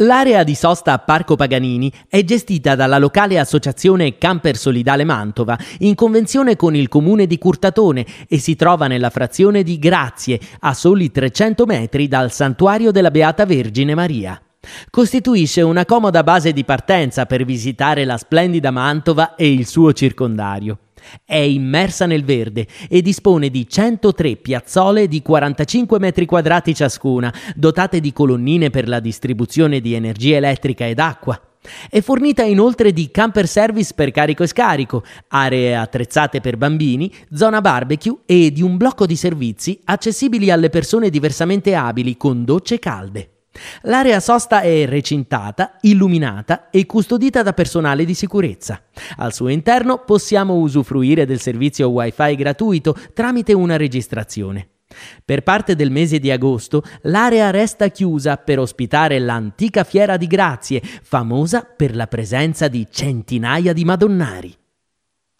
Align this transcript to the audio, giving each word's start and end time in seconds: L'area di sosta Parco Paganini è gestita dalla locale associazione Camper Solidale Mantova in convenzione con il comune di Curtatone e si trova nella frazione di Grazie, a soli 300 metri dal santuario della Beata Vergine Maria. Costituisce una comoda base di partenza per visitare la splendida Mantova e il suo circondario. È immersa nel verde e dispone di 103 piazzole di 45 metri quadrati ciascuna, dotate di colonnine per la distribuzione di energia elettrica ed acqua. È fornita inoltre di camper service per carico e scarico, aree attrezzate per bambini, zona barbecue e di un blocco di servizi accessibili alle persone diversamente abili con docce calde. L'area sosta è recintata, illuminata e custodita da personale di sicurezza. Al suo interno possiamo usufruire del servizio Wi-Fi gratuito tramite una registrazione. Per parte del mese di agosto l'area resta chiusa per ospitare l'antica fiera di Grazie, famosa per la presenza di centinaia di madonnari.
L'area 0.00 0.44
di 0.44 0.54
sosta 0.54 0.96
Parco 1.00 1.34
Paganini 1.34 1.92
è 2.08 2.22
gestita 2.22 2.76
dalla 2.76 2.98
locale 2.98 3.36
associazione 3.36 4.16
Camper 4.16 4.56
Solidale 4.56 5.02
Mantova 5.02 5.58
in 5.78 5.96
convenzione 5.96 6.54
con 6.54 6.76
il 6.76 6.86
comune 6.86 7.26
di 7.26 7.36
Curtatone 7.36 8.06
e 8.28 8.38
si 8.38 8.54
trova 8.54 8.86
nella 8.86 9.10
frazione 9.10 9.64
di 9.64 9.76
Grazie, 9.76 10.38
a 10.60 10.72
soli 10.72 11.10
300 11.10 11.66
metri 11.66 12.06
dal 12.06 12.30
santuario 12.30 12.92
della 12.92 13.10
Beata 13.10 13.44
Vergine 13.44 13.96
Maria. 13.96 14.40
Costituisce 14.88 15.62
una 15.62 15.84
comoda 15.84 16.22
base 16.22 16.52
di 16.52 16.62
partenza 16.62 17.26
per 17.26 17.44
visitare 17.44 18.04
la 18.04 18.18
splendida 18.18 18.70
Mantova 18.70 19.34
e 19.34 19.52
il 19.52 19.66
suo 19.66 19.92
circondario. 19.92 20.78
È 21.24 21.36
immersa 21.36 22.06
nel 22.06 22.24
verde 22.24 22.66
e 22.88 23.02
dispone 23.02 23.48
di 23.48 23.68
103 23.68 24.36
piazzole 24.36 25.08
di 25.08 25.22
45 25.22 25.98
metri 25.98 26.26
quadrati 26.26 26.74
ciascuna, 26.74 27.32
dotate 27.54 28.00
di 28.00 28.12
colonnine 28.12 28.70
per 28.70 28.88
la 28.88 29.00
distribuzione 29.00 29.80
di 29.80 29.94
energia 29.94 30.36
elettrica 30.36 30.86
ed 30.86 30.98
acqua. 30.98 31.40
È 31.90 32.00
fornita 32.00 32.42
inoltre 32.42 32.92
di 32.92 33.10
camper 33.10 33.46
service 33.46 33.92
per 33.94 34.10
carico 34.10 34.42
e 34.42 34.46
scarico, 34.46 35.04
aree 35.28 35.76
attrezzate 35.76 36.40
per 36.40 36.56
bambini, 36.56 37.12
zona 37.32 37.60
barbecue 37.60 38.18
e 38.26 38.52
di 38.52 38.62
un 38.62 38.76
blocco 38.76 39.06
di 39.06 39.16
servizi 39.16 39.78
accessibili 39.84 40.50
alle 40.50 40.70
persone 40.70 41.10
diversamente 41.10 41.74
abili 41.74 42.16
con 42.16 42.44
docce 42.44 42.78
calde. 42.78 43.37
L'area 43.82 44.20
sosta 44.20 44.60
è 44.60 44.86
recintata, 44.86 45.76
illuminata 45.82 46.70
e 46.70 46.86
custodita 46.86 47.42
da 47.42 47.52
personale 47.52 48.04
di 48.04 48.14
sicurezza. 48.14 48.82
Al 49.16 49.32
suo 49.32 49.48
interno 49.48 50.04
possiamo 50.04 50.54
usufruire 50.54 51.26
del 51.26 51.40
servizio 51.40 51.88
Wi-Fi 51.88 52.34
gratuito 52.34 52.96
tramite 53.14 53.52
una 53.52 53.76
registrazione. 53.76 54.68
Per 55.24 55.42
parte 55.42 55.74
del 55.74 55.90
mese 55.90 56.18
di 56.18 56.30
agosto 56.30 56.82
l'area 57.02 57.50
resta 57.50 57.88
chiusa 57.88 58.36
per 58.36 58.58
ospitare 58.58 59.18
l'antica 59.18 59.84
fiera 59.84 60.16
di 60.16 60.26
Grazie, 60.26 60.80
famosa 61.02 61.62
per 61.62 61.94
la 61.94 62.06
presenza 62.06 62.68
di 62.68 62.86
centinaia 62.90 63.72
di 63.72 63.84
madonnari. 63.84 64.56